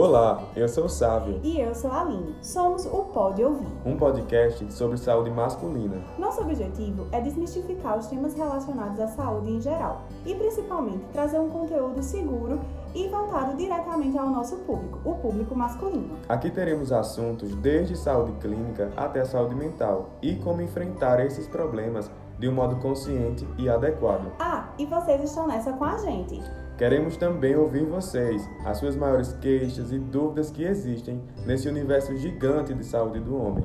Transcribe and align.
Olá, 0.00 0.44
eu 0.54 0.68
sou 0.68 0.84
o 0.84 0.88
Sávio. 0.88 1.40
E 1.42 1.60
eu 1.60 1.74
sou 1.74 1.90
a 1.90 2.02
Aline. 2.02 2.32
Somos 2.40 2.86
o 2.86 3.06
Pode 3.06 3.42
Ouvir. 3.42 3.66
Um 3.84 3.96
podcast 3.96 4.72
sobre 4.72 4.96
saúde 4.96 5.28
masculina. 5.28 5.96
Nosso 6.16 6.40
objetivo 6.40 7.08
é 7.10 7.20
desmistificar 7.20 7.98
os 7.98 8.06
temas 8.06 8.32
relacionados 8.32 9.00
à 9.00 9.08
saúde 9.08 9.50
em 9.50 9.60
geral 9.60 10.02
e 10.24 10.36
principalmente 10.36 11.04
trazer 11.12 11.40
um 11.40 11.50
conteúdo 11.50 12.00
seguro 12.00 12.60
e 12.94 13.08
voltado 13.08 13.56
diretamente 13.56 14.16
ao 14.16 14.30
nosso 14.30 14.58
público, 14.58 15.00
o 15.04 15.16
público 15.16 15.56
masculino. 15.56 16.16
Aqui 16.28 16.48
teremos 16.48 16.92
assuntos 16.92 17.52
desde 17.56 17.96
saúde 17.96 18.30
clínica 18.38 18.92
até 18.96 19.24
saúde 19.24 19.56
mental 19.56 20.10
e 20.22 20.36
como 20.36 20.62
enfrentar 20.62 21.18
esses 21.26 21.48
problemas 21.48 22.08
de 22.38 22.48
um 22.48 22.54
modo 22.54 22.76
consciente 22.76 23.44
e 23.58 23.68
adequado. 23.68 24.30
Ah, 24.38 24.68
e 24.78 24.86
vocês 24.86 25.24
estão 25.24 25.48
nessa 25.48 25.72
com 25.72 25.84
a 25.84 25.98
gente. 25.98 26.40
Queremos 26.78 27.16
também 27.16 27.56
ouvir 27.56 27.84
vocês, 27.84 28.48
as 28.64 28.78
suas 28.78 28.94
maiores 28.94 29.32
queixas 29.40 29.90
e 29.90 29.98
dúvidas 29.98 30.48
que 30.48 30.62
existem 30.62 31.20
nesse 31.44 31.68
universo 31.68 32.16
gigante 32.16 32.72
de 32.72 32.84
saúde 32.84 33.18
do 33.18 33.36
homem. 33.36 33.64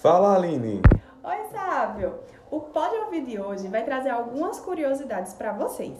Fala, 0.00 0.36
Aline! 0.36 0.80
Oi, 1.24 1.36
Sábio! 1.50 2.14
O 2.52 2.60
Pode 2.60 2.94
Ouvir 2.96 3.24
de 3.24 3.40
hoje 3.40 3.66
vai 3.68 3.82
trazer 3.82 4.10
algumas 4.10 4.60
curiosidades 4.60 5.32
para 5.32 5.54
vocês. 5.54 5.96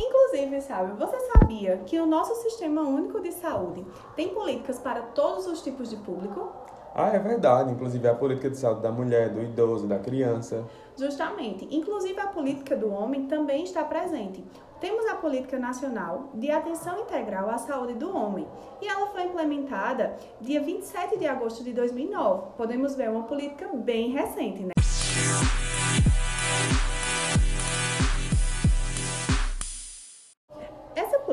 Inclusive, 0.00 0.60
Sábio, 0.60 0.94
você 0.94 1.18
sabia 1.32 1.78
que 1.78 1.98
o 1.98 2.06
nosso 2.06 2.36
Sistema 2.36 2.82
Único 2.82 3.20
de 3.20 3.32
Saúde 3.32 3.84
tem 4.14 4.28
políticas 4.28 4.78
para 4.78 5.02
todos 5.02 5.48
os 5.48 5.60
tipos 5.60 5.90
de 5.90 5.96
público? 5.96 6.52
Ah, 6.94 7.08
é 7.08 7.18
verdade. 7.18 7.72
Inclusive 7.72 8.06
a 8.06 8.14
política 8.14 8.48
de 8.48 8.56
saúde 8.56 8.82
da 8.82 8.92
mulher, 8.92 9.30
do 9.30 9.42
idoso, 9.42 9.88
da 9.88 9.98
criança. 9.98 10.64
Justamente. 10.96 11.66
Inclusive 11.68 12.20
a 12.20 12.28
política 12.28 12.76
do 12.76 12.92
homem 12.92 13.26
também 13.26 13.64
está 13.64 13.82
presente. 13.82 14.44
Temos 14.80 15.04
a 15.06 15.16
Política 15.16 15.58
Nacional 15.58 16.30
de 16.32 16.48
Atenção 16.52 17.00
Integral 17.00 17.50
à 17.50 17.58
Saúde 17.58 17.94
do 17.94 18.16
Homem 18.16 18.46
e 18.80 18.86
ela 18.86 19.08
foi 19.08 19.24
implementada 19.24 20.16
dia 20.40 20.60
27 20.60 21.18
de 21.18 21.26
agosto 21.26 21.64
de 21.64 21.72
2009. 21.72 22.52
Podemos 22.56 22.94
ver 22.94 23.10
uma 23.10 23.24
política 23.24 23.68
bem 23.74 24.10
recente, 24.10 24.62
né? 24.62 24.77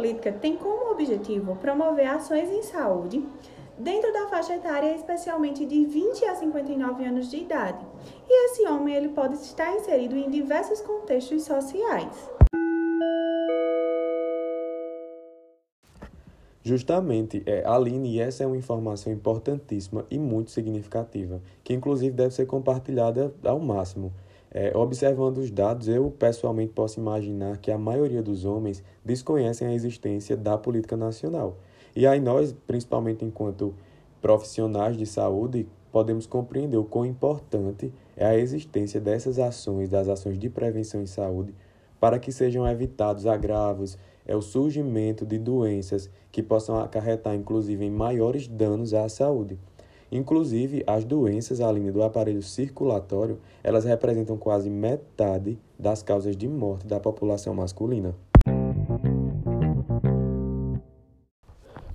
Política 0.06 0.32
tem 0.32 0.56
como 0.56 0.92
objetivo 0.92 1.56
promover 1.56 2.06
ações 2.06 2.48
em 2.52 2.62
saúde 2.62 3.26
dentro 3.76 4.14
da 4.14 4.28
faixa 4.28 4.56
etária, 4.56 4.96
especialmente 4.96 5.66
de 5.66 5.84
20 5.84 6.26
a 6.26 6.36
59 6.36 7.04
anos 7.04 7.32
de 7.32 7.38
idade. 7.38 7.84
E 8.30 8.46
esse 8.46 8.68
homem 8.68 8.94
ele 8.94 9.10
pode 9.10 9.34
estar 9.34 9.74
inserido 9.76 10.16
em 10.16 10.30
diversos 10.30 10.80
contextos 10.82 11.44
sociais. 11.44 12.30
Justamente, 16.64 17.42
é, 17.46 17.64
Aline, 17.66 18.16
e 18.16 18.20
essa 18.20 18.44
é 18.44 18.48
uma 18.48 18.58
informação 18.58 19.12
importantíssima 19.12 20.06
e 20.10 20.20
muito 20.20 20.52
significativa, 20.52 21.42
que 21.64 21.74
inclusive 21.74 22.16
deve 22.16 22.34
ser 22.34 22.46
compartilhada 22.46 23.34
ao 23.44 23.60
máximo. 23.60 24.14
É, 24.58 24.72
observando 24.74 25.40
os 25.40 25.52
dados, 25.52 25.90
eu 25.90 26.10
pessoalmente 26.10 26.72
posso 26.72 26.98
imaginar 26.98 27.58
que 27.58 27.70
a 27.70 27.78
maioria 27.78 28.24
dos 28.24 28.46
homens 28.46 28.82
desconhecem 29.04 29.68
a 29.68 29.74
existência 29.74 30.38
da 30.38 30.58
política 30.58 30.96
nacional. 30.96 31.58
E 31.94 32.08
aí 32.08 32.22
nós, 32.22 32.56
principalmente 32.66 33.26
enquanto 33.26 33.76
profissionais 34.22 34.96
de 34.96 35.06
saúde, 35.06 35.68
podemos 35.92 36.26
compreender 36.26 36.78
o 36.78 36.86
quão 36.86 37.06
importante 37.06 37.92
é 38.16 38.26
a 38.26 38.38
existência 38.38 39.02
dessas 39.02 39.40
ações, 39.40 39.90
das 39.90 40.08
ações 40.08 40.40
de 40.40 40.50
prevenção 40.50 41.02
em 41.02 41.06
saúde, 41.06 41.54
para 42.00 42.18
que 42.18 42.32
sejam 42.32 42.66
evitados 42.66 43.28
agravos, 43.28 43.98
é 44.26 44.38
o 44.38 44.42
surgimento 44.42 45.26
de 45.26 45.38
doenças 45.38 46.10
que 46.32 46.42
possam 46.42 46.80
acarretar, 46.80 47.36
inclusive, 47.36 47.84
em 47.84 47.92
maiores 47.92 48.48
danos 48.48 48.94
à 48.94 49.10
saúde. 49.10 49.60
Inclusive, 50.12 50.84
as 50.86 51.04
doenças, 51.04 51.60
além 51.60 51.92
do 51.92 52.04
aparelho 52.04 52.42
circulatório, 52.42 53.40
elas 53.64 53.86
representam 53.86 54.38
quase 54.38 54.70
metade 54.70 55.58
das 55.78 56.04
causas 56.04 56.38
de 56.38 56.48
morte 56.48 56.88
da 56.88 57.00
população 57.00 57.54
masculina. 57.54 58.16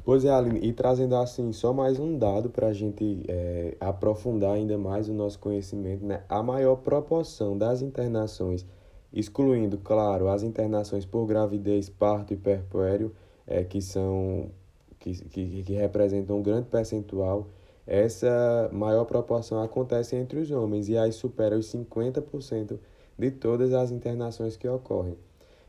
Pois 0.04 0.25
é, 0.25 0.31
Aline, 0.31 0.59
e 0.60 0.72
trazendo 0.72 1.15
assim 1.15 1.53
só 1.53 1.72
mais 1.72 2.00
um 2.00 2.19
dado 2.19 2.50
para 2.50 2.66
a 2.66 2.72
gente 2.72 3.22
é, 3.28 3.76
aprofundar 3.78 4.54
ainda 4.54 4.76
mais 4.76 5.09
o 5.09 5.12
nosso 5.12 5.38
conhecimento, 5.38 6.04
né? 6.04 6.25
a 6.28 6.43
maior 6.43 6.76
proporção 6.76 7.56
das 7.56 7.81
internações 7.81 8.66
excluindo, 9.12 9.78
claro, 9.78 10.28
as 10.28 10.43
internações 10.43 11.04
por 11.04 11.26
gravidez, 11.26 11.88
parto 11.88 12.32
e 12.32 12.37
perpuério, 12.37 13.15
é, 13.47 13.65
que 13.65 13.81
são 13.81 14.50
que, 14.99 15.12
que, 15.12 15.62
que 15.62 15.72
representam 15.75 16.38
um 16.38 16.43
grande 16.43 16.66
percentual, 16.69 17.49
essa 17.91 18.71
maior 18.73 19.05
proporção 19.05 19.61
acontece 19.61 20.15
entre 20.15 20.39
os 20.39 20.49
homens 20.53 20.89
e 20.89 20.97
aí 20.97 21.11
supera 21.12 21.59
os 21.59 21.67
50% 21.67 22.78
de 23.19 23.31
todas 23.33 23.75
as 23.75 23.91
internações 23.91 24.56
que 24.56 24.69
ocorrem. 24.69 25.19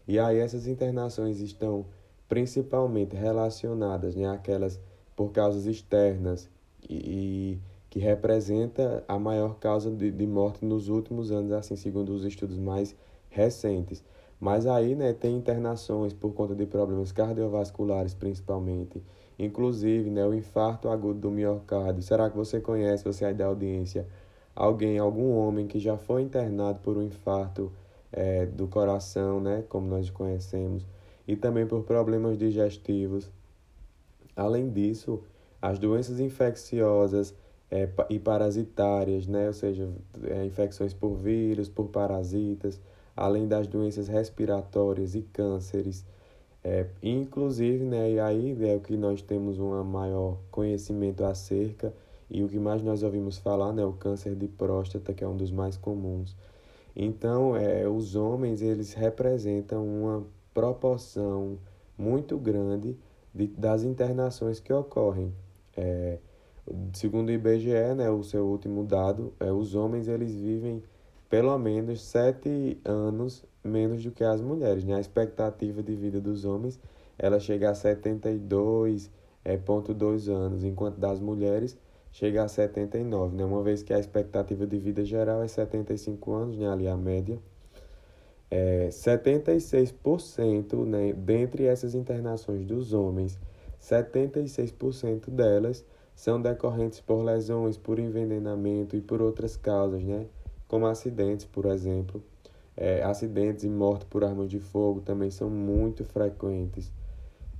E 0.07 0.19
aí 0.19 0.37
essas 0.37 0.67
internações 0.67 1.39
estão 1.39 1.83
principalmente 2.29 3.15
relacionadas, 3.15 4.15
né, 4.15 4.27
aquelas 4.27 4.79
por 5.15 5.31
causas 5.31 5.65
externas 5.65 6.47
e, 6.87 6.95
e 6.95 7.59
que 7.89 7.97
representa 7.97 9.03
a 9.07 9.17
maior 9.17 9.55
causa 9.55 9.89
de, 9.89 10.11
de 10.11 10.27
morte 10.27 10.63
nos 10.63 10.89
últimos 10.89 11.31
anos, 11.31 11.51
assim, 11.51 11.75
segundo 11.75 12.13
os 12.13 12.23
estudos 12.23 12.59
mais 12.59 12.95
recentes. 13.29 14.03
Mas 14.39 14.67
aí, 14.67 14.93
né, 14.93 15.11
tem 15.11 15.35
internações 15.35 16.13
por 16.13 16.33
conta 16.33 16.53
de 16.53 16.67
problemas 16.67 17.11
cardiovasculares, 17.11 18.13
principalmente. 18.13 19.01
Inclusive, 19.43 20.09
né, 20.09 20.25
o 20.25 20.33
infarto 20.33 20.87
agudo 20.87 21.19
do 21.19 21.31
miocárdio. 21.31 22.03
Será 22.03 22.29
que 22.29 22.37
você 22.37 22.59
conhece, 22.59 23.03
você 23.03 23.25
aí 23.25 23.33
da 23.33 23.47
audiência, 23.47 24.07
alguém, 24.55 24.99
algum 24.99 25.35
homem 25.35 25.67
que 25.67 25.79
já 25.79 25.97
foi 25.97 26.21
internado 26.21 26.79
por 26.79 26.97
um 26.97 27.03
infarto 27.03 27.71
é, 28.11 28.45
do 28.45 28.67
coração, 28.67 29.39
né, 29.39 29.63
como 29.67 29.87
nós 29.87 30.09
conhecemos, 30.09 30.85
e 31.27 31.35
também 31.35 31.65
por 31.65 31.83
problemas 31.83 32.37
digestivos. 32.37 33.31
Além 34.35 34.69
disso, 34.69 35.23
as 35.61 35.79
doenças 35.79 36.19
infecciosas 36.19 37.33
é, 37.69 37.89
e 38.09 38.19
parasitárias, 38.19 39.25
né, 39.25 39.47
ou 39.47 39.53
seja, 39.53 39.89
é, 40.23 40.45
infecções 40.45 40.93
por 40.93 41.15
vírus, 41.15 41.67
por 41.67 41.87
parasitas, 41.87 42.79
além 43.15 43.47
das 43.47 43.67
doenças 43.67 44.07
respiratórias 44.07 45.15
e 45.15 45.21
cânceres. 45.21 46.05
É, 46.63 46.85
inclusive, 47.01 47.83
né, 47.83 48.11
e 48.11 48.19
aí 48.19 48.55
é 48.69 48.75
o 48.75 48.79
que 48.79 48.95
nós 48.95 49.21
temos 49.21 49.57
um 49.57 49.83
maior 49.83 50.37
conhecimento 50.51 51.23
acerca 51.23 51.91
e 52.29 52.43
o 52.43 52.47
que 52.47 52.59
mais 52.59 52.83
nós 52.83 53.01
ouvimos 53.01 53.39
falar, 53.39 53.73
né, 53.73 53.83
o 53.83 53.93
câncer 53.93 54.35
de 54.35 54.47
próstata, 54.47 55.11
que 55.13 55.23
é 55.23 55.27
um 55.27 55.35
dos 55.35 55.51
mais 55.51 55.75
comuns. 55.75 56.35
Então, 56.95 57.55
é, 57.55 57.87
os 57.87 58.15
homens, 58.15 58.61
eles 58.61 58.93
representam 58.93 59.85
uma 59.85 60.23
proporção 60.53 61.57
muito 61.97 62.37
grande 62.37 62.95
de, 63.33 63.47
das 63.47 63.83
internações 63.83 64.59
que 64.59 64.71
ocorrem. 64.71 65.33
É, 65.75 66.19
segundo 66.93 67.29
o 67.29 67.31
IBGE, 67.31 67.95
né, 67.95 68.09
o 68.09 68.23
seu 68.23 68.45
último 68.45 68.83
dado, 68.83 69.33
é, 69.39 69.51
os 69.51 69.73
homens, 69.73 70.07
eles 70.07 70.33
vivem 70.33 70.83
pelo 71.31 71.57
menos 71.57 72.01
sete 72.01 72.77
anos 72.83 73.45
menos 73.63 74.03
do 74.03 74.11
que 74.11 74.21
as 74.23 74.41
mulheres. 74.41 74.83
Né? 74.83 74.95
A 74.95 74.99
expectativa 74.99 75.81
de 75.81 75.95
vida 75.95 76.19
dos 76.19 76.43
homens 76.43 76.77
ela 77.17 77.39
chega 77.39 77.69
a 77.69 77.73
72,2 77.73 79.09
é, 79.45 79.55
ponto 79.55 79.93
dois 79.93 80.27
anos, 80.27 80.63
enquanto 80.63 80.97
das 80.97 81.21
mulheres 81.21 81.77
chega 82.11 82.43
a 82.43 82.47
79, 82.49 83.35
né? 83.35 83.45
uma 83.45 83.63
vez 83.63 83.81
que 83.81 83.93
a 83.93 83.99
expectativa 83.99 84.67
de 84.67 84.77
vida 84.77 85.05
geral 85.05 85.41
é 85.41 85.47
75 85.47 86.33
anos, 86.33 86.57
né? 86.57 86.69
ali 86.69 86.87
a 86.87 86.97
média. 86.97 87.39
É, 88.49 88.89
76% 88.89 90.85
né, 90.85 91.13
dentre 91.13 91.63
essas 91.63 91.95
internações 91.95 92.65
dos 92.65 92.91
homens, 92.91 93.39
76% 93.81 95.29
delas 95.29 95.85
são 96.13 96.41
decorrentes 96.41 96.99
por 96.99 97.23
lesões, 97.23 97.77
por 97.77 97.97
envenenamento 97.97 98.97
e 98.97 99.01
por 99.01 99.21
outras 99.21 99.55
causas, 99.55 100.03
né? 100.03 100.25
Como 100.71 100.87
acidentes, 100.87 101.45
por 101.45 101.65
exemplo. 101.65 102.23
É, 102.77 103.03
acidentes 103.03 103.65
e 103.65 103.69
morte 103.69 104.05
por 104.05 104.23
armas 104.23 104.49
de 104.49 104.57
fogo 104.57 105.01
também 105.01 105.29
são 105.29 105.49
muito 105.49 106.05
frequentes. 106.05 106.89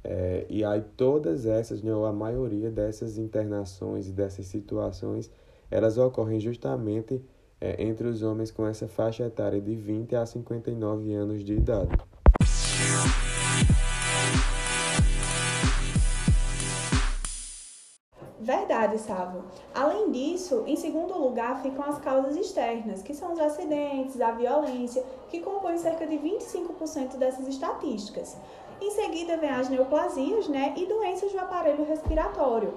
É, 0.02 0.46
e 0.50 0.64
aí 0.64 0.82
todas 0.96 1.46
essas, 1.46 1.84
né, 1.84 1.94
ou 1.94 2.06
a 2.06 2.14
maioria 2.14 2.72
dessas 2.72 3.18
internações 3.18 4.08
e 4.08 4.14
dessas 4.14 4.46
situações, 4.46 5.30
elas 5.70 5.98
ocorrem 5.98 6.40
justamente 6.40 7.22
é, 7.60 7.84
entre 7.84 8.08
os 8.08 8.24
homens 8.24 8.50
com 8.50 8.66
essa 8.66 8.88
faixa 8.88 9.26
etária 9.26 9.60
de 9.60 9.76
20 9.76 10.16
a 10.16 10.26
59 10.26 11.14
anos 11.14 11.44
de 11.44 11.54
idade. 11.54 11.92
Verdade, 18.42 18.98
Sávio. 18.98 19.44
Além 19.74 20.12
disso, 20.12 20.64
em 20.66 20.76
segundo 20.76 21.18
lugar 21.18 21.62
ficam 21.62 21.86
as 21.86 22.00
causas 22.00 22.36
externas, 22.36 23.02
que 23.04 23.14
são 23.14 23.34
os 23.34 23.40
acidentes, 23.40 24.20
a 24.20 24.32
violência, 24.32 25.04
que 25.30 25.40
compõem 25.40 25.78
cerca 25.78 26.08
de 26.08 26.18
25% 26.18 27.18
dessas 27.18 27.48
estatísticas. 27.48 28.36
Em 28.82 28.90
seguida 28.92 29.38
vem 29.38 29.52
as 29.52 29.70
neoplasias 29.70 30.48
né, 30.48 30.74
e 30.76 30.88
doenças 30.88 31.32
do 31.32 31.40
aparelho 31.40 31.86
respiratório. 31.86 32.74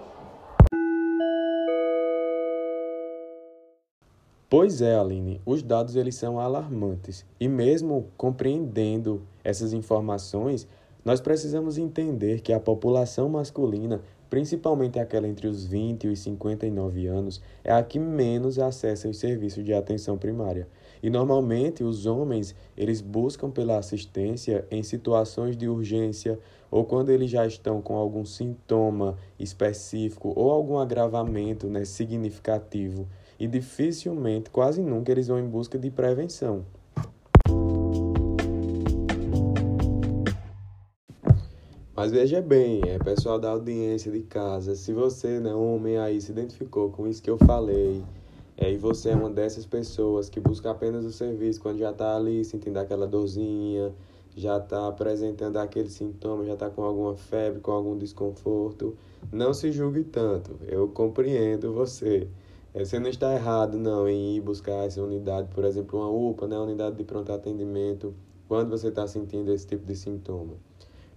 Pois 4.50 4.82
é, 4.82 4.96
Aline, 4.96 5.40
os 5.46 5.62
dados 5.62 5.96
eles 5.96 6.14
são 6.14 6.38
alarmantes 6.38 7.24
e 7.40 7.48
mesmo 7.48 8.06
compreendendo 8.16 9.22
essas 9.42 9.72
informações, 9.72 10.68
nós 11.04 11.20
precisamos 11.20 11.76
entender 11.76 12.40
que 12.40 12.52
a 12.52 12.60
população 12.60 13.28
masculina, 13.28 14.00
principalmente 14.34 14.98
aquela 14.98 15.28
entre 15.28 15.46
os 15.46 15.64
20 15.64 16.08
e 16.08 16.08
os 16.08 16.18
59 16.18 17.06
anos, 17.06 17.40
é 17.62 17.72
a 17.72 17.80
que 17.84 18.00
menos 18.00 18.58
acessa 18.58 19.08
os 19.08 19.16
serviços 19.16 19.64
de 19.64 19.72
atenção 19.72 20.18
primária. 20.18 20.66
E 21.00 21.08
normalmente 21.08 21.84
os 21.84 22.04
homens, 22.04 22.52
eles 22.76 23.00
buscam 23.00 23.48
pela 23.48 23.78
assistência 23.78 24.66
em 24.72 24.82
situações 24.82 25.56
de 25.56 25.68
urgência 25.68 26.36
ou 26.68 26.84
quando 26.84 27.10
eles 27.10 27.30
já 27.30 27.46
estão 27.46 27.80
com 27.80 27.94
algum 27.94 28.24
sintoma 28.24 29.16
específico 29.38 30.32
ou 30.34 30.50
algum 30.50 30.78
agravamento 30.78 31.68
né, 31.68 31.84
significativo. 31.84 33.06
E 33.38 33.46
dificilmente, 33.46 34.50
quase 34.50 34.82
nunca, 34.82 35.12
eles 35.12 35.28
vão 35.28 35.38
em 35.38 35.46
busca 35.46 35.78
de 35.78 35.92
prevenção. 35.92 36.64
Mas 42.04 42.12
veja 42.12 42.42
bem, 42.42 42.82
é 42.86 42.98
pessoal 42.98 43.38
da 43.38 43.48
audiência 43.48 44.12
de 44.12 44.20
casa, 44.20 44.74
se 44.74 44.92
você, 44.92 45.40
né, 45.40 45.54
homem 45.54 45.96
aí, 45.96 46.20
se 46.20 46.32
identificou 46.32 46.90
com 46.90 47.08
isso 47.08 47.22
que 47.22 47.30
eu 47.30 47.38
falei, 47.38 48.04
é, 48.58 48.70
e 48.70 48.76
você 48.76 49.08
é 49.08 49.16
uma 49.16 49.30
dessas 49.30 49.64
pessoas 49.64 50.28
que 50.28 50.38
busca 50.38 50.70
apenas 50.70 51.06
o 51.06 51.10
serviço 51.10 51.62
quando 51.62 51.78
já 51.78 51.92
está 51.92 52.14
ali 52.14 52.44
sentindo 52.44 52.76
aquela 52.76 53.06
dorzinha, 53.06 53.90
já 54.36 54.58
está 54.58 54.86
apresentando 54.86 55.56
aquele 55.56 55.88
sintoma, 55.88 56.44
já 56.44 56.52
está 56.52 56.68
com 56.68 56.82
alguma 56.82 57.16
febre, 57.16 57.60
com 57.60 57.72
algum 57.72 57.96
desconforto, 57.96 58.94
não 59.32 59.54
se 59.54 59.72
julgue 59.72 60.04
tanto, 60.04 60.58
eu 60.68 60.86
compreendo 60.88 61.72
você. 61.72 62.28
É, 62.74 62.84
você 62.84 62.98
não 62.98 63.08
está 63.08 63.32
errado 63.32 63.78
não 63.78 64.06
em 64.06 64.36
ir 64.36 64.42
buscar 64.42 64.84
essa 64.84 65.02
unidade, 65.02 65.48
por 65.54 65.64
exemplo, 65.64 65.98
uma 65.98 66.10
UPA, 66.10 66.46
né, 66.48 66.58
unidade 66.58 66.96
de 66.96 67.04
pronto 67.04 67.32
atendimento, 67.32 68.14
quando 68.46 68.68
você 68.68 68.88
está 68.88 69.06
sentindo 69.06 69.50
esse 69.50 69.66
tipo 69.66 69.86
de 69.86 69.96
sintoma. 69.96 70.52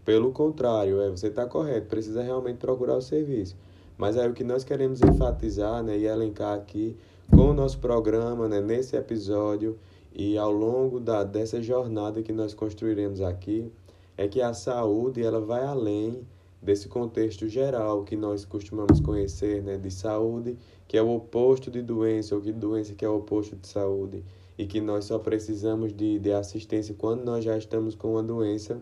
Pelo 0.08 0.32
contrário, 0.32 1.02
é, 1.02 1.10
você 1.10 1.28
está 1.28 1.46
correto, 1.46 1.88
precisa 1.88 2.22
realmente 2.24 2.60
procurar 2.60 2.96
o 2.96 3.02
serviço. 3.02 3.58
Mas 3.98 4.16
é 4.16 4.26
o 4.26 4.32
que 4.32 4.42
nós 4.42 4.64
queremos 4.64 5.02
enfatizar 5.02 5.84
né, 5.84 5.98
e 5.98 6.06
elencar 6.06 6.58
aqui 6.58 6.96
com 7.30 7.50
o 7.50 7.54
nosso 7.54 7.78
programa, 7.80 8.48
né, 8.48 8.62
nesse 8.62 8.96
episódio 8.96 9.78
e 10.16 10.38
ao 10.38 10.50
longo 10.50 11.02
da, 11.02 11.26
dessa 11.26 11.62
jornada 11.62 12.24
que 12.24 12.32
nós 12.32 12.54
construiremos 12.54 13.20
aqui, 13.20 13.70
é 14.16 14.30
que 14.30 14.42
a 14.42 14.54
saúde 14.54 15.22
ela 15.22 15.42
vai 15.42 15.66
além 15.66 16.26
desse 16.62 16.88
contexto 16.88 17.46
geral 17.50 18.06
que 18.06 18.16
nós 18.16 18.46
costumamos 18.46 19.02
conhecer 19.02 19.62
né, 19.62 19.76
de 19.76 19.92
saúde, 19.92 20.58
que 20.88 20.96
é 20.96 21.02
o 21.02 21.14
oposto 21.14 21.70
de 21.70 21.82
doença, 21.82 22.34
ou 22.34 22.40
que 22.40 22.54
doença 22.54 22.94
que 22.94 23.04
é 23.04 23.10
o 23.10 23.18
oposto 23.18 23.58
de 23.58 23.68
saúde, 23.68 24.24
e 24.58 24.66
que 24.66 24.80
nós 24.80 25.04
só 25.04 25.20
precisamos 25.20 25.92
de, 25.92 26.18
de 26.18 26.32
assistência 26.32 26.96
quando 26.98 27.26
nós 27.26 27.44
já 27.44 27.58
estamos 27.58 27.94
com 27.94 28.14
uma 28.14 28.24
doença 28.24 28.82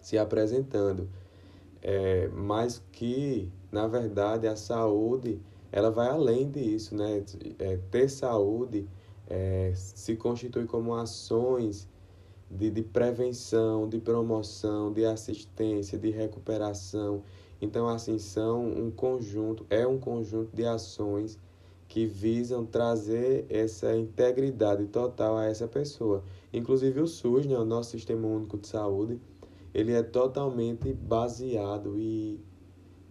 se 0.00 0.18
apresentando. 0.18 1.08
É, 1.82 2.28
mas 2.28 2.82
que, 2.92 3.50
na 3.72 3.86
verdade, 3.86 4.46
a 4.46 4.56
saúde 4.56 5.40
ela 5.72 5.90
vai 5.90 6.08
além 6.08 6.50
disso, 6.50 6.94
né? 6.94 7.22
É, 7.58 7.78
ter 7.90 8.08
saúde 8.08 8.86
é, 9.28 9.72
se 9.74 10.16
constitui 10.16 10.66
como 10.66 10.94
ações 10.94 11.88
de, 12.50 12.70
de 12.70 12.82
prevenção, 12.82 13.88
de 13.88 13.98
promoção, 14.00 14.92
de 14.92 15.04
assistência, 15.04 15.96
de 15.96 16.10
recuperação. 16.10 17.22
Então, 17.62 17.88
assim, 17.88 18.18
são 18.18 18.66
um 18.66 18.90
conjunto, 18.90 19.64
é 19.70 19.86
um 19.86 19.98
conjunto 19.98 20.54
de 20.54 20.64
ações 20.64 21.38
que 21.86 22.06
visam 22.06 22.64
trazer 22.64 23.46
essa 23.48 23.96
integridade 23.96 24.86
total 24.86 25.36
a 25.36 25.46
essa 25.46 25.68
pessoa. 25.68 26.22
Inclusive 26.52 27.00
o 27.00 27.06
SUS, 27.06 27.46
né, 27.46 27.58
o 27.58 27.64
nosso 27.64 27.90
Sistema 27.90 28.26
Único 28.26 28.58
de 28.58 28.66
Saúde, 28.66 29.20
ele 29.72 29.92
é 29.92 30.02
totalmente 30.02 30.92
baseado 30.92 31.98
e 31.98 32.40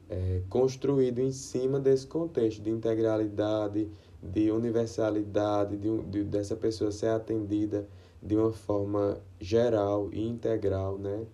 é, 0.10 0.42
construído 0.50 1.20
em 1.20 1.32
cima 1.32 1.80
desse 1.80 2.08
contexto 2.08 2.62
de 2.62 2.70
integralidade, 2.70 3.90
de 4.22 4.52
universalidade, 4.52 5.78
de, 5.78 6.02
de, 6.04 6.24
dessa 6.24 6.56
pessoa 6.56 6.92
ser 6.92 7.08
atendida 7.08 7.88
de 8.22 8.36
uma 8.36 8.52
forma 8.52 9.22
geral 9.40 10.10
e 10.12 10.28
integral, 10.28 10.98
né? 10.98 11.26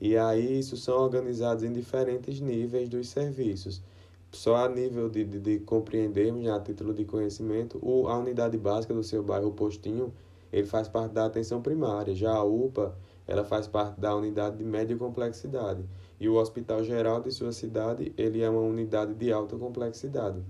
E 0.00 0.16
aí 0.16 0.58
isso 0.58 0.76
são 0.76 0.98
organizados 0.98 1.64
em 1.64 1.72
diferentes 1.72 2.40
níveis 2.40 2.88
dos 2.88 3.08
serviços. 3.08 3.82
Só 4.32 4.56
a 4.56 4.68
nível 4.68 5.08
de, 5.08 5.24
de, 5.24 5.38
de 5.38 5.58
compreendermos, 5.60 6.42
né, 6.42 6.50
a 6.50 6.60
título 6.60 6.92
de 6.92 7.04
conhecimento, 7.04 7.78
o, 7.80 8.08
a 8.08 8.18
unidade 8.18 8.58
básica 8.58 8.92
do 8.92 9.02
seu 9.02 9.22
bairro, 9.22 9.48
o 9.48 9.52
postinho, 9.52 10.12
ele 10.52 10.66
faz 10.66 10.88
parte 10.88 11.12
da 11.12 11.26
atenção 11.26 11.62
primária. 11.62 12.14
Já 12.14 12.32
a 12.32 12.44
UPA, 12.44 12.96
ela 13.26 13.44
faz 13.44 13.66
parte 13.66 14.00
da 14.00 14.14
unidade 14.14 14.56
de 14.58 14.64
média 14.64 14.96
complexidade. 14.96 15.84
E 16.20 16.28
o 16.28 16.34
Hospital 16.34 16.84
Geral 16.84 17.20
de 17.20 17.30
sua 17.30 17.52
cidade, 17.52 18.12
ele 18.16 18.42
é 18.42 18.48
uma 18.48 18.60
unidade 18.60 19.14
de 19.14 19.32
alta 19.32 19.56
complexidade. 19.56 20.42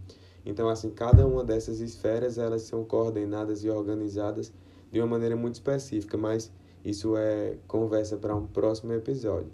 Então, 0.44 0.68
assim, 0.68 0.90
cada 0.90 1.26
uma 1.26 1.42
dessas 1.42 1.80
esferas, 1.80 2.36
elas 2.36 2.62
são 2.62 2.84
coordenadas 2.84 3.64
e 3.64 3.70
organizadas 3.70 4.52
de 4.90 5.00
uma 5.00 5.06
maneira 5.06 5.34
muito 5.34 5.54
específica, 5.54 6.18
mas 6.18 6.52
isso 6.84 7.16
é 7.16 7.56
conversa 7.66 8.16
para 8.16 8.34
um 8.34 8.46
próximo 8.46 8.92
episódio. 8.92 9.50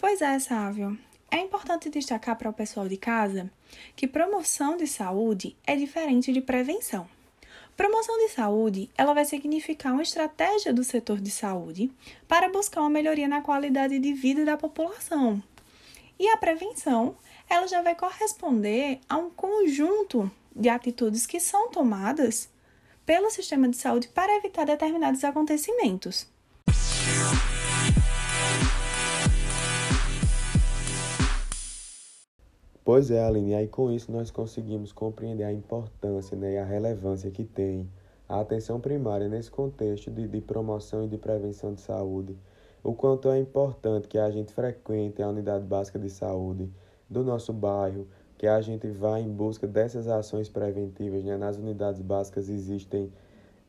Pois 0.00 0.20
é, 0.20 0.38
Sávio. 0.38 0.98
É 1.30 1.38
importante 1.38 1.88
destacar 1.88 2.36
para 2.36 2.50
o 2.50 2.52
pessoal 2.52 2.86
de 2.86 2.98
casa 2.98 3.50
que 3.96 4.06
promoção 4.06 4.76
de 4.76 4.86
saúde 4.86 5.56
é 5.64 5.74
diferente 5.76 6.30
de 6.30 6.42
prevenção. 6.42 7.08
Promoção 7.76 8.18
de 8.18 8.28
saúde, 8.28 8.90
ela 8.96 9.14
vai 9.14 9.24
significar 9.24 9.92
uma 9.92 10.02
estratégia 10.02 10.72
do 10.72 10.84
setor 10.84 11.20
de 11.20 11.30
saúde 11.30 11.90
para 12.28 12.50
buscar 12.50 12.80
uma 12.80 12.90
melhoria 12.90 13.26
na 13.26 13.40
qualidade 13.40 13.98
de 13.98 14.12
vida 14.12 14.44
da 14.44 14.56
população. 14.56 15.42
E 16.18 16.28
a 16.28 16.36
prevenção, 16.36 17.16
ela 17.48 17.66
já 17.66 17.82
vai 17.82 17.94
corresponder 17.94 19.00
a 19.08 19.16
um 19.16 19.30
conjunto 19.30 20.30
de 20.54 20.68
atitudes 20.68 21.26
que 21.26 21.40
são 21.40 21.70
tomadas 21.70 22.50
pelo 23.04 23.30
sistema 23.30 23.68
de 23.68 23.76
saúde 23.76 24.08
para 24.08 24.36
evitar 24.36 24.64
determinados 24.64 25.24
acontecimentos. 25.24 26.31
Pois 32.84 33.12
é, 33.12 33.24
Aline, 33.24 33.54
aí 33.54 33.68
com 33.68 33.92
isso 33.92 34.10
nós 34.10 34.32
conseguimos 34.32 34.92
compreender 34.92 35.44
a 35.44 35.52
importância 35.52 36.36
né, 36.36 36.54
e 36.54 36.58
a 36.58 36.64
relevância 36.64 37.30
que 37.30 37.44
tem 37.44 37.88
a 38.28 38.40
atenção 38.40 38.80
primária 38.80 39.28
nesse 39.28 39.52
contexto 39.52 40.10
de, 40.10 40.26
de 40.26 40.40
promoção 40.40 41.04
e 41.04 41.08
de 41.08 41.16
prevenção 41.16 41.74
de 41.74 41.80
saúde, 41.80 42.36
o 42.82 42.92
quanto 42.92 43.30
é 43.30 43.38
importante 43.38 44.08
que 44.08 44.18
a 44.18 44.28
gente 44.32 44.52
frequente 44.52 45.22
a 45.22 45.28
unidade 45.28 45.64
básica 45.64 45.96
de 45.96 46.10
saúde 46.10 46.68
do 47.08 47.22
nosso 47.22 47.52
bairro, 47.52 48.08
que 48.36 48.48
a 48.48 48.60
gente 48.60 48.88
vá 48.88 49.20
em 49.20 49.28
busca 49.28 49.64
dessas 49.68 50.08
ações 50.08 50.48
preventivas. 50.48 51.22
Né? 51.22 51.36
Nas 51.36 51.56
unidades 51.56 52.00
básicas 52.00 52.48
existem 52.48 53.12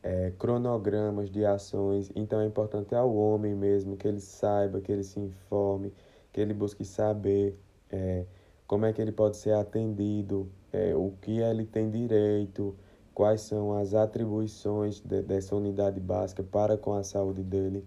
é, 0.02 0.32
cronogramas 0.36 1.30
de 1.30 1.44
ações, 1.44 2.10
então 2.16 2.40
é 2.40 2.46
importante 2.46 2.96
ao 2.96 3.14
homem 3.14 3.54
mesmo 3.54 3.96
que 3.96 4.08
ele 4.08 4.20
saiba, 4.20 4.80
que 4.80 4.90
ele 4.90 5.04
se 5.04 5.20
informe, 5.20 5.92
que 6.32 6.40
ele 6.40 6.52
busque 6.52 6.84
saber. 6.84 7.56
É, 7.88 8.24
como 8.66 8.86
é 8.86 8.92
que 8.92 9.00
ele 9.00 9.12
pode 9.12 9.36
ser 9.36 9.52
atendido, 9.52 10.50
é, 10.72 10.94
o 10.94 11.12
que 11.20 11.38
ele 11.38 11.66
tem 11.66 11.90
direito, 11.90 12.74
quais 13.14 13.42
são 13.42 13.76
as 13.76 13.94
atribuições 13.94 15.00
de, 15.00 15.22
dessa 15.22 15.54
unidade 15.54 16.00
básica 16.00 16.42
para 16.42 16.76
com 16.76 16.94
a 16.94 17.02
saúde 17.02 17.42
dele? 17.42 17.84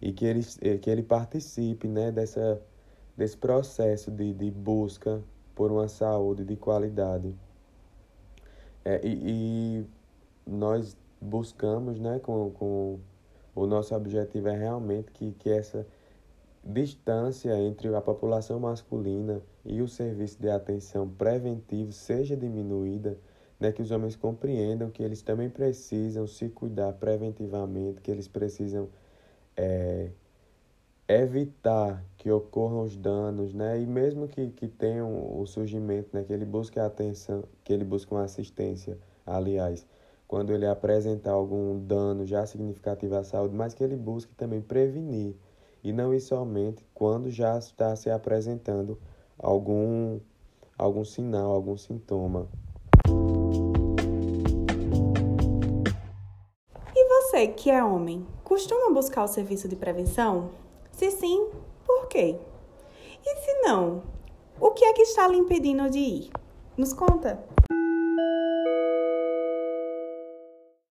E 0.00 0.12
que 0.12 0.24
ele, 0.24 0.46
é, 0.62 0.78
que 0.78 0.88
ele 0.88 1.02
participe 1.02 1.88
né, 1.88 2.12
dessa, 2.12 2.60
desse 3.16 3.36
processo 3.36 4.10
de, 4.10 4.32
de 4.32 4.50
busca 4.50 5.22
por 5.54 5.72
uma 5.72 5.88
saúde 5.88 6.44
de 6.44 6.56
qualidade. 6.56 7.34
É, 8.84 9.00
e, 9.04 9.82
e 9.82 9.86
nós 10.46 10.96
buscamos, 11.20 11.98
né, 11.98 12.20
com, 12.20 12.50
com 12.52 13.00
o 13.54 13.66
nosso 13.66 13.94
objetivo 13.94 14.48
é 14.48 14.56
realmente 14.56 15.10
que, 15.10 15.32
que 15.32 15.50
essa 15.50 15.84
distância 16.68 17.58
entre 17.58 17.94
a 17.94 18.00
população 18.00 18.60
masculina 18.60 19.40
e 19.64 19.80
o 19.80 19.88
serviço 19.88 20.38
de 20.40 20.50
atenção 20.50 21.08
preventivo 21.08 21.92
seja 21.92 22.36
diminuída, 22.36 23.18
né, 23.58 23.72
que 23.72 23.80
os 23.80 23.90
homens 23.90 24.14
compreendam 24.14 24.90
que 24.90 25.02
eles 25.02 25.22
também 25.22 25.48
precisam 25.48 26.26
se 26.26 26.48
cuidar 26.50 26.92
preventivamente, 26.92 28.02
que 28.02 28.10
eles 28.10 28.28
precisam 28.28 28.88
é, 29.56 30.10
evitar 31.08 32.04
que 32.18 32.30
ocorram 32.30 32.82
os 32.82 32.96
danos, 32.96 33.54
né? 33.54 33.80
E 33.80 33.86
mesmo 33.86 34.28
que, 34.28 34.50
que 34.50 34.68
tenham 34.68 35.40
o 35.40 35.46
surgimento, 35.46 36.10
né? 36.12 36.22
Que 36.22 36.32
ele 36.32 36.44
busque 36.44 36.78
atenção, 36.78 37.44
que 37.64 37.72
ele 37.72 37.84
busque 37.84 38.12
uma 38.12 38.24
assistência, 38.24 38.98
aliás, 39.24 39.86
quando 40.28 40.52
ele 40.52 40.66
apresentar 40.66 41.32
algum 41.32 41.78
dano 41.80 42.26
já 42.26 42.44
significativo 42.46 43.16
à 43.16 43.24
saúde, 43.24 43.54
mas 43.56 43.74
que 43.74 43.82
ele 43.82 43.96
busque 43.96 44.34
também 44.34 44.60
prevenir 44.60 45.34
e 45.82 45.92
não 45.92 46.12
ir 46.12 46.20
somente 46.20 46.84
quando 46.94 47.30
já 47.30 47.58
está 47.58 47.94
se 47.96 48.10
apresentando 48.10 48.98
algum 49.38 50.20
algum 50.76 51.04
sinal, 51.04 51.50
algum 51.50 51.76
sintoma. 51.76 52.48
E 56.94 57.08
você 57.08 57.48
que 57.48 57.70
é 57.70 57.82
homem, 57.82 58.26
costuma 58.44 58.92
buscar 58.92 59.24
o 59.24 59.28
serviço 59.28 59.68
de 59.68 59.76
prevenção? 59.76 60.50
Se 60.92 61.10
sim, 61.10 61.48
por 61.84 62.06
quê? 62.06 62.38
E 63.24 63.36
se 63.36 63.62
não, 63.62 64.02
o 64.60 64.70
que 64.70 64.84
é 64.84 64.92
que 64.92 65.02
está 65.02 65.26
lhe 65.26 65.36
impedindo 65.36 65.90
de 65.90 65.98
ir? 65.98 66.30
Nos 66.76 66.92
conta! 66.92 67.57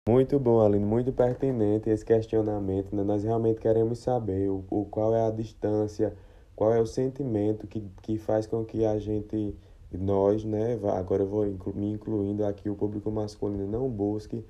Muito 0.08 0.38
bom, 0.40 0.62
Aline, 0.62 0.86
muito 0.86 1.12
pertinente 1.12 1.90
esse 1.90 2.06
questionamento. 2.06 2.96
Né? 2.96 3.04
Nós 3.04 3.24
realmente 3.24 3.60
queremos 3.60 3.98
saber 3.98 4.52
o, 4.52 4.64
o, 4.70 4.86
qual 4.86 5.16
é 5.16 5.26
a 5.26 5.32
distância, 5.32 6.16
qual 6.56 6.72
é 6.72 6.80
o 6.80 6.86
sentimento 6.86 7.66
que, 7.66 7.82
que 8.04 8.20
faz 8.20 8.46
com 8.46 8.64
que 8.64 8.86
a 8.86 9.00
gente, 9.00 9.56
nós, 9.92 10.44
né, 10.46 10.80
agora 10.96 11.24
eu 11.24 11.28
vou 11.28 11.48
inclu, 11.48 11.74
me 11.74 11.92
incluindo 11.92 12.46
aqui, 12.46 12.70
o 12.70 12.76
público 12.76 13.10
masculino 13.10 13.66
não 13.66 13.90
busque 13.90 14.46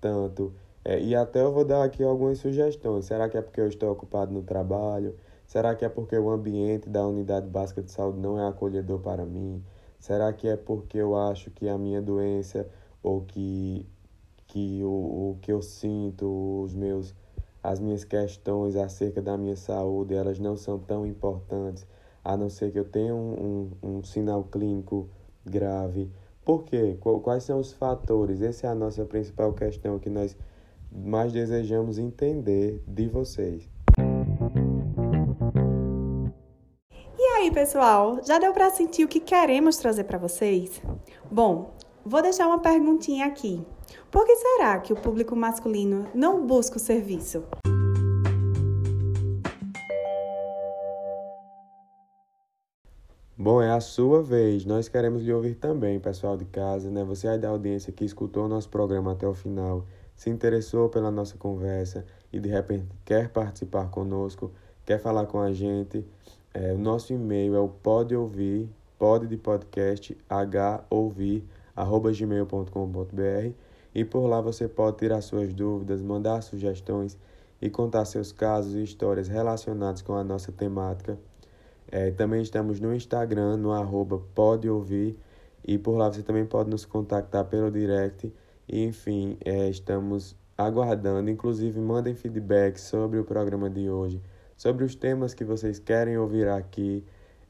tanto. 0.00 0.54
É, 0.84 1.00
e 1.00 1.14
até 1.16 1.42
eu 1.42 1.52
vou 1.52 1.64
dar 1.64 1.82
aqui 1.82 2.04
algumas 2.04 2.38
sugestões. 2.38 3.06
Será 3.06 3.28
que 3.28 3.36
é 3.36 3.42
porque 3.42 3.60
eu 3.60 3.66
estou 3.66 3.90
ocupado 3.90 4.32
no 4.32 4.44
trabalho? 4.44 5.16
Será 5.44 5.74
que 5.74 5.84
é 5.84 5.88
porque 5.88 6.16
o 6.16 6.30
ambiente 6.30 6.88
da 6.88 7.04
unidade 7.04 7.48
básica 7.48 7.82
de 7.82 7.90
saúde 7.90 8.20
não 8.20 8.38
é 8.38 8.46
acolhedor 8.46 9.00
para 9.00 9.26
mim? 9.26 9.60
Será 9.98 10.32
que 10.32 10.46
é 10.46 10.56
porque 10.56 10.98
eu 10.98 11.16
acho 11.16 11.50
que 11.50 11.68
a 11.68 11.76
minha 11.76 12.00
doença 12.00 12.68
ou 13.02 13.22
que, 13.22 13.84
que 14.50 14.82
o, 14.82 14.88
o 14.88 15.38
que 15.40 15.52
eu 15.52 15.62
sinto, 15.62 16.62
os 16.62 16.74
meus, 16.74 17.14
as 17.62 17.78
minhas 17.78 18.04
questões 18.04 18.76
acerca 18.76 19.22
da 19.22 19.36
minha 19.36 19.56
saúde, 19.56 20.14
elas 20.14 20.38
não 20.38 20.56
são 20.56 20.78
tão 20.78 21.06
importantes, 21.06 21.86
a 22.24 22.36
não 22.36 22.48
ser 22.48 22.72
que 22.72 22.78
eu 22.78 22.84
tenha 22.84 23.14
um, 23.14 23.70
um, 23.82 23.96
um 23.98 24.04
sinal 24.04 24.44
clínico 24.44 25.08
grave? 25.44 26.10
Por 26.44 26.64
quê? 26.64 26.98
Quais 27.22 27.44
são 27.44 27.60
os 27.60 27.72
fatores? 27.72 28.42
Essa 28.42 28.66
é 28.66 28.70
a 28.70 28.74
nossa 28.74 29.04
principal 29.04 29.52
questão 29.52 29.98
que 29.98 30.10
nós 30.10 30.36
mais 30.90 31.32
desejamos 31.32 31.98
entender 31.98 32.82
de 32.86 33.06
vocês. 33.08 33.70
aí, 37.40 37.50
pessoal? 37.50 38.20
Já 38.24 38.38
deu 38.38 38.52
para 38.52 38.70
sentir 38.70 39.04
o 39.04 39.08
que 39.08 39.20
queremos 39.20 39.76
trazer 39.76 40.04
para 40.04 40.18
vocês? 40.18 40.80
Bom, 41.30 41.74
vou 42.04 42.22
deixar 42.22 42.46
uma 42.46 42.58
perguntinha 42.58 43.26
aqui. 43.26 43.64
Por 44.10 44.26
que 44.26 44.36
será 44.36 44.78
que 44.78 44.92
o 44.92 44.96
público 44.96 45.36
masculino 45.36 46.06
não 46.14 46.46
busca 46.46 46.76
o 46.76 46.80
serviço? 46.80 47.44
Bom, 53.36 53.62
é 53.62 53.70
a 53.70 53.80
sua 53.80 54.22
vez. 54.22 54.66
Nós 54.66 54.88
queremos 54.88 55.22
lhe 55.22 55.32
ouvir 55.32 55.54
também, 55.54 55.98
pessoal 55.98 56.36
de 56.36 56.44
casa, 56.44 56.90
né? 56.90 57.02
Você 57.04 57.26
aí 57.26 57.38
da 57.38 57.48
audiência 57.48 57.90
que 57.90 58.04
escutou 58.04 58.46
nosso 58.46 58.68
programa 58.68 59.12
até 59.12 59.26
o 59.26 59.32
final, 59.32 59.86
se 60.14 60.28
interessou 60.28 60.90
pela 60.90 61.10
nossa 61.10 61.38
conversa 61.38 62.04
e 62.30 62.38
de 62.38 62.50
repente 62.50 62.86
quer 63.02 63.30
participar 63.30 63.88
conosco, 63.88 64.52
quer 64.84 65.00
falar 65.00 65.24
com 65.24 65.40
a 65.40 65.52
gente, 65.54 66.04
é, 66.52 66.74
o 66.74 66.78
nosso 66.78 67.14
e-mail 67.14 67.54
é 67.54 67.60
o 67.60 67.68
pode 67.68 68.14
ouvir, 68.14 68.68
pode 68.98 69.26
de 69.26 69.38
podcast, 69.38 70.14
h 70.28 70.84
ouvir, 70.90 71.42
arroba 71.74 72.12
gmail.com.br 72.12 73.69
e 73.94 74.04
por 74.04 74.26
lá 74.26 74.40
você 74.40 74.68
pode 74.68 74.98
tirar 74.98 75.20
suas 75.20 75.52
dúvidas, 75.52 76.00
mandar 76.00 76.42
sugestões 76.42 77.18
e 77.60 77.68
contar 77.68 78.04
seus 78.04 78.32
casos 78.32 78.74
e 78.74 78.82
histórias 78.82 79.28
relacionados 79.28 80.02
com 80.02 80.14
a 80.14 80.24
nossa 80.24 80.52
temática. 80.52 81.18
É, 81.90 82.10
também 82.10 82.42
estamos 82.42 82.80
no 82.80 82.94
Instagram, 82.94 83.56
no 83.56 83.72
arroba 83.72 84.22
pode 84.34 84.68
ouvir 84.68 85.18
e 85.66 85.76
por 85.76 85.96
lá 85.96 86.10
você 86.10 86.22
também 86.22 86.46
pode 86.46 86.70
nos 86.70 86.84
contactar 86.84 87.44
pelo 87.46 87.70
direct. 87.70 88.32
Enfim, 88.68 89.36
é, 89.44 89.68
estamos 89.68 90.36
aguardando. 90.56 91.28
Inclusive, 91.28 91.80
mandem 91.80 92.14
feedback 92.14 92.78
sobre 92.78 93.18
o 93.18 93.24
programa 93.24 93.68
de 93.68 93.90
hoje 93.90 94.20
sobre 94.60 94.84
os 94.84 94.94
temas 94.94 95.32
que 95.32 95.42
vocês 95.42 95.78
querem 95.78 96.18
ouvir 96.18 96.46
aqui. 96.46 97.02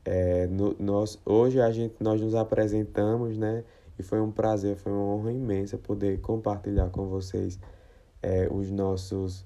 É, 0.05 0.47
no, 0.47 0.77
nós, 0.79 1.19
hoje 1.27 1.61
a 1.61 1.69
gente, 1.73 1.97
nós 1.99 2.21
nos 2.21 2.37
apresentamos, 2.37 3.37
né? 3.37 3.65
E 4.01 4.03
foi 4.03 4.21
um 4.21 4.31
prazer, 4.31 4.77
foi 4.77 4.93
uma 4.93 5.05
honra 5.05 5.31
imensa 5.31 5.77
poder 5.77 6.21
compartilhar 6.21 6.89
com 6.89 7.07
vocês 7.07 7.61
é, 8.23 8.49
os 8.51 8.71
nossos 8.71 9.45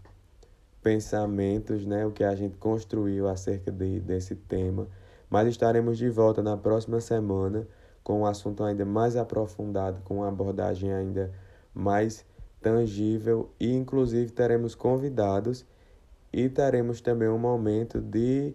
pensamentos, 0.80 1.84
né? 1.84 2.06
O 2.06 2.12
que 2.12 2.22
a 2.22 2.34
gente 2.36 2.56
construiu 2.56 3.28
acerca 3.28 3.72
de, 3.72 3.98
desse 3.98 4.36
tema. 4.36 4.86
Mas 5.28 5.48
estaremos 5.48 5.98
de 5.98 6.08
volta 6.08 6.40
na 6.40 6.56
próxima 6.56 7.00
semana 7.00 7.66
com 8.04 8.20
um 8.20 8.26
assunto 8.26 8.62
ainda 8.62 8.84
mais 8.84 9.16
aprofundado, 9.16 10.00
com 10.04 10.18
uma 10.18 10.28
abordagem 10.28 10.92
ainda 10.92 11.32
mais 11.74 12.24
tangível 12.60 13.50
e 13.58 13.74
inclusive 13.74 14.30
teremos 14.30 14.74
convidados 14.74 15.66
e 16.32 16.48
teremos 16.48 17.00
também 17.00 17.28
um 17.28 17.38
momento 17.38 18.00
de 18.00 18.54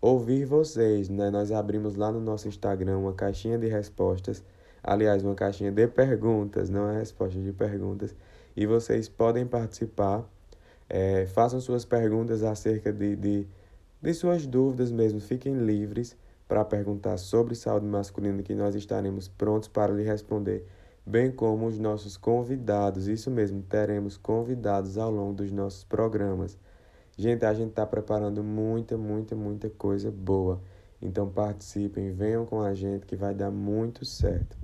ouvir 0.00 0.44
vocês, 0.44 1.08
né? 1.08 1.30
Nós 1.30 1.50
abrimos 1.50 1.96
lá 1.96 2.12
no 2.12 2.20
nosso 2.20 2.48
Instagram 2.48 2.98
uma 2.98 3.14
caixinha 3.14 3.56
de 3.56 3.66
respostas, 3.66 4.44
aliás, 4.88 5.22
uma 5.22 5.34
caixinha 5.34 5.70
de 5.70 5.86
perguntas, 5.86 6.70
não 6.70 6.90
é 6.90 6.98
respostas 6.98 7.44
de 7.44 7.52
perguntas, 7.52 8.16
e 8.56 8.64
vocês 8.64 9.06
podem 9.06 9.46
participar, 9.46 10.24
é, 10.88 11.26
façam 11.26 11.60
suas 11.60 11.84
perguntas 11.84 12.42
acerca 12.42 12.90
de, 12.90 13.14
de, 13.14 13.46
de 14.00 14.14
suas 14.14 14.46
dúvidas 14.46 14.90
mesmo, 14.90 15.20
fiquem 15.20 15.54
livres 15.54 16.16
para 16.48 16.64
perguntar 16.64 17.18
sobre 17.18 17.54
saúde 17.54 17.84
masculina 17.84 18.42
que 18.42 18.54
nós 18.54 18.74
estaremos 18.74 19.28
prontos 19.28 19.68
para 19.68 19.92
lhe 19.92 20.02
responder, 20.02 20.66
bem 21.04 21.30
como 21.30 21.66
os 21.66 21.78
nossos 21.78 22.16
convidados, 22.16 23.08
isso 23.08 23.30
mesmo, 23.30 23.60
teremos 23.60 24.16
convidados 24.16 24.96
ao 24.96 25.10
longo 25.10 25.34
dos 25.34 25.52
nossos 25.52 25.84
programas. 25.84 26.56
Gente, 27.14 27.44
a 27.44 27.52
gente 27.52 27.70
está 27.70 27.84
preparando 27.84 28.42
muita, 28.42 28.96
muita, 28.96 29.36
muita 29.36 29.68
coisa 29.68 30.10
boa. 30.10 30.62
Então 31.00 31.28
participem, 31.28 32.12
venham 32.12 32.44
com 32.44 32.60
a 32.60 32.74
gente 32.74 33.06
que 33.06 33.14
vai 33.14 33.34
dar 33.34 33.50
muito 33.50 34.04
certo. 34.04 34.56